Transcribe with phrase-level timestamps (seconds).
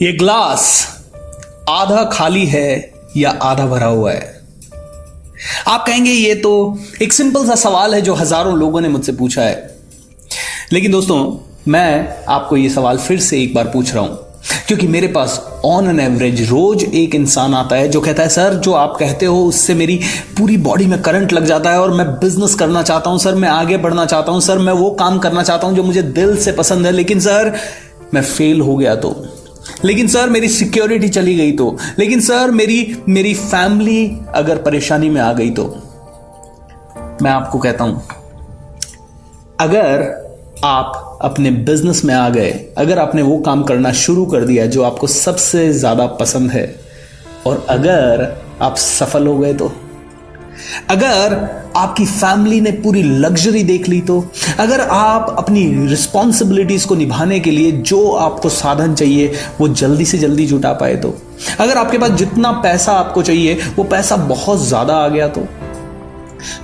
[0.00, 0.64] ये ग्लास
[1.68, 4.42] आधा खाली है या आधा भरा हुआ है?
[5.66, 6.52] आप कहेंगे ये तो
[7.02, 9.78] एक सिंपल सा सवाल है जो हज़ारों लोगों ने मुझसे पूछा है।
[10.72, 11.18] लेकिन दोस्तों,
[11.68, 14.16] मैं आपको ये सवाल फिर से एक बार पूछ रहा हूँ,
[14.68, 18.54] क्योंकि मेरे पास ऑन एन एवरेज रोज एक इंसान आता है जो कहता है, सर,
[18.54, 20.00] जो आप कहते हो उससे मेरी
[20.38, 23.48] पूरी बॉडी में करंट लग जाता है और मैं बिज़नेस करना चाहता हूँ, सर, मैं
[23.48, 26.52] आगे बढ़ना चाहता हूँ, सर, मैं वो काम करना चाहता हूँ जो मुझे दिल से
[26.52, 27.52] पसंद है। लेकिन, सर,
[28.14, 29.14] मैं फेल हो गया तो।
[29.84, 35.20] लेकिन सर, मेरी सिक्योरिटी चली गई तो। लेकिन सर, मेरी मेरी फैमिली अगर परेशानी में
[35.20, 35.64] आ गई तो।
[37.22, 38.02] मैं आपको कहता हूँ,
[39.60, 40.02] अगर
[40.64, 44.82] आप अपने बिज़नेस में आ गए, अगर आपने वो काम करना शुरू कर दिया जो
[44.82, 46.64] आपको सबसे ज़्यादा पसंद है,
[47.46, 48.26] और अगर
[48.62, 49.72] आप सफल हो गए तो।
[50.90, 51.34] अगर
[51.78, 54.24] आपकी फैमिली ने पूरी लग्जरी देख ली तो?
[54.58, 60.18] अगर आप अपनी रिस्पॉन्सिबिलिटीज को निभाने के लिए जो आपको साधन चाहिए, वो जल्दी से
[60.18, 61.14] जल्दी जुटा पाए तो?
[61.60, 65.46] अगर आपके पास जितना पैसा आपको चाहिए, वो पैसा बहुत ज़्यादा आ गया तो?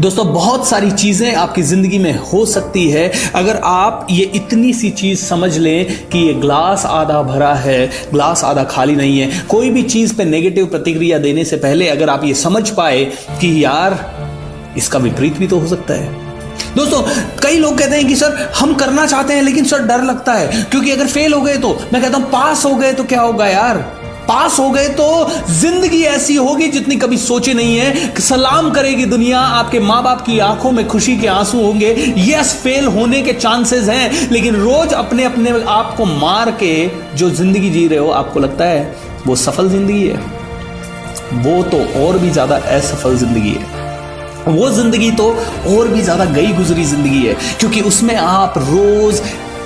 [0.00, 4.90] दोस्तों, बहुत सारी चीज़ें आपकी ज़िंदगी में हो सकती है। अगर आप ये इतनी सी
[4.90, 9.70] चीज़ समझ लें कि ये ग्लास आधा भरा है ग्लास आधा खाली नहीं है, कोई
[9.70, 13.04] भी चीज़ पे नेगेटिव प्रतिक्रिया देने से पहले अगर आप ये समझ पाए
[13.40, 13.94] कि यार
[14.76, 16.20] इसका विपरीत भी तो हो सकता है।
[16.76, 17.02] दोस्तों,
[17.42, 20.62] कई लोग कहते हैं कि, सर, हम करना चाहते हैं, लेकिन, सर, डर लगता है।
[20.64, 23.46] क्योंकि अगर फेल हो गए तो मैं कहता हूँ, पास हो गए तो क्या होगा
[23.46, 23.78] यार?
[24.28, 29.40] पास हो गए तो ज़िंदगी ऐसी होगी जितनी कभी सोची नहीं है। सलाम करेगी दुनिया,
[29.40, 33.88] आपके माँ बाप की आँखों में खुशी के आँसू होंगे। यस फेल होने के चांसेस
[33.88, 36.74] हैं, लेकिन रोज अपने अपने आप को मार के
[37.16, 38.94] जो ज़िंदगी जी रहे हो, आपको लगता है
[39.26, 40.16] वो सफल ज़िंदगी है।
[41.34, 43.81] वो तो और भी ज़्यादा असफल ज़िंदगी है।
[44.48, 45.30] वो ज़िंदगी तो
[45.68, 49.20] और भी ज़्यादा गई गुजरी ज़िंदगी है, क्योंकि उसमें आप रोज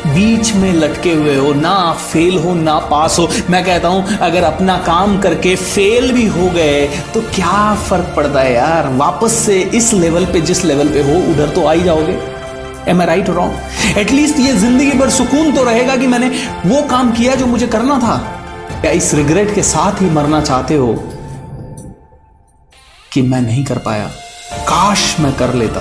[0.07, 4.17] बीच में लटके हुए हो, ना आप फेल हो, ना पास हो। मैं कहता हूँ,
[4.19, 8.89] अगर अपना काम करके फेल भी हो गए तो क्या फ़र्क पड़ता है यार?
[8.97, 12.19] वापस से इस लेवल पे, जिस लेवल पे हो, उधर तो आ ही जाओगे
[12.89, 16.29] am I right wrong at least ये ज़िंदगी भर सुकून तो रहेगा कि मैंने
[16.67, 18.17] वो काम किया जो मुझे करना था।
[18.81, 20.93] क्या इस रिग्रेट के साथ ही मरना चाहते हो
[23.13, 24.11] कि मैं नहीं कर पाया?
[24.69, 25.81] काश मैं कर लेता।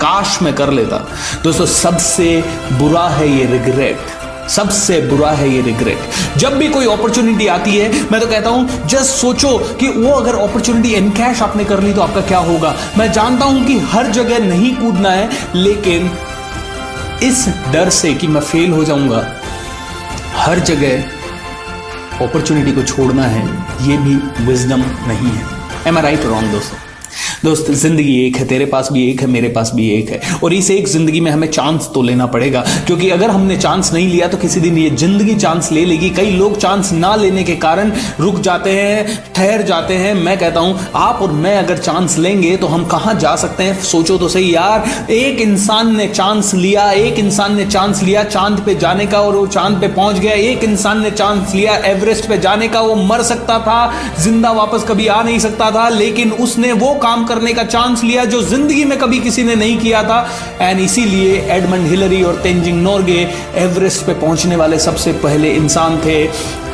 [0.00, 0.96] काश मैं कर लेता।
[1.44, 4.16] दोस्तों, सबसे बुरा है ये रिग्रेट
[4.50, 8.86] सबसे बुरा है ये रिग्रेट जब भी कोई अपॉर्चुनिटी आती है, मैं तो कहता हूँ,
[8.86, 12.74] जस्ट सोचो कि वो अगर अपॉर्चुनिटी कैश आपने कर ली तो आपका क्या होगा?
[12.98, 16.10] मैं जानता हूँ कि हर जगह नहीं कूदना है, लेकिन
[17.22, 19.24] इस डर से कि मैं फेल हो जाऊँगा,
[20.36, 21.02] हर जगह
[22.20, 23.46] अपॉर्चुनिटी को छोड़ना है,
[23.88, 25.46] ये भी विजडम नहीं है।
[25.86, 26.87] एम आई राइट रॉन्ग दोस्तों?
[27.44, 30.54] दोस्त, ज़िंदगी एक है, तेरे पास भी एक है, मेरे पास भी एक है। और
[30.54, 34.28] इस एक ज़िंदगी में हमें चांस तो लेना पड़ेगा, क्योंकि अगर हमने चांस नहीं लिया
[34.28, 37.92] तो किसी दिन ये ज़िंदगी चांस ले लेगी। कई लोग चांस ना लेने के कारण
[38.20, 42.56] रुक जाते हैं, ठहर जाते हैं। मैं कहता हूँ, आप और मैं अगर चांस लेंगे
[42.56, 43.80] तो हम कहाँ जा सकते हैं?
[43.82, 48.60] सोचो तो सही यार, एक इंसान ने चांस लिया, एक इंसान ने चांस लिया चाँद
[48.66, 52.28] पे जाने का और वो चाँद पे पहुँच गया। एक इंसान ने चांस लिया एवरेस्ट
[52.28, 53.78] पे जाने का, वो मर सकता था,
[54.20, 58.24] ज़िंदा वापस कभी आ नहीं सकता था, लेकिन उसने वो काम करने का चांस लिया
[58.24, 60.20] जो ज़िंदगी में कभी किसी ने नहीं किया था।
[60.60, 66.24] एंड इसीलिए एडमंड हिलरी और तेंजिंग नोर्गे एवरेस्ट पे पहुँचने वाले सबसे पहले इंसान थे।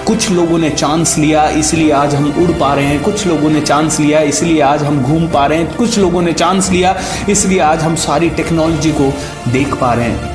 [0.05, 3.61] कुछ लोगों ने चांस लिया, इसलिए आज हम उड़ पा रहे हैं। कुछ लोगों ने
[3.61, 6.95] चांस लिया, इसलिए आज हम घूम पा रहे हैं। कुछ लोगों ने चांस लिया,
[7.29, 9.13] इसलिए आज हम सारी टेक्नोलॉजी को
[9.49, 10.34] देख पा रहे हैं।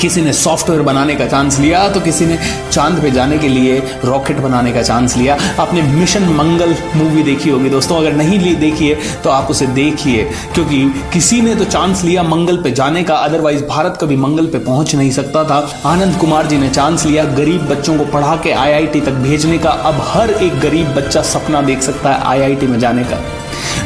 [0.00, 2.38] किसी ने सॉफ्टवेयर बनाने का चांस लिया तो किसी ने
[2.72, 7.50] चाँद पे जाने के लिए रॉकेट बनाने का चांस लिया। आपने मिशन मंगल मूवी देखी
[7.50, 8.94] होगी दोस्तों, अगर नहीं देखिए
[9.24, 10.82] तो आप उसे देखिए, क्योंकि
[11.12, 14.94] किसी ने तो चांस लिया मंगल पे जाने का अदरवाइज़ भारत कभी मंगल पे पहुँच
[14.94, 19.00] नहीं सकता था। आनंद कुमार जी ने चांस लिया गरीब बच्चों को पढ़ा के आईआईटी
[19.00, 23.04] तक भेजने का। अब हर एक गरीब बच्चा सपना देख सकता है आईआईटी में जाने
[23.04, 23.20] का।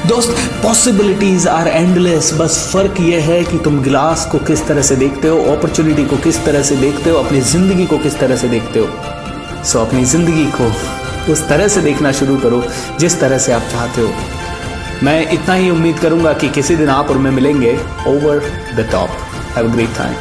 [0.07, 4.97] दोस्त पॉसिबिलिटीज आर एंडलेस बस फ़र्क यह है कि तुम गिलास को किस तरह से
[4.97, 8.49] देखते हो अपॉर्चुनिटी को किस तरह से देखते हो, अपनी ज़िंदगी को किस तरह से
[8.49, 10.71] देखते हो। सो अपनी ज़िंदगी को
[11.33, 12.63] उस तरह से देखना शुरू करो
[13.01, 14.13] जिस तरह से आप चाहते हो।
[15.03, 17.73] मैं इतना ही उम्मीद करूँगा कि किसी दिन आप और मैं मिलेंगे
[18.09, 18.39] over
[18.77, 19.09] the top
[19.57, 20.15] have great time